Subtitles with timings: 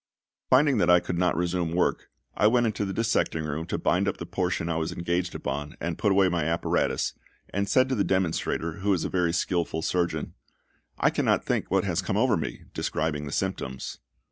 [0.49, 4.07] Finding that I could not resume work, I went into the dissecting room to bind
[4.07, 7.13] up the portion I was engaged upon and put away my apparatus,
[7.51, 10.33] and said to the demonstrator, who was a very skilful surgeon,
[10.97, 13.99] "I cannot think what has come over me," describing the symptoms.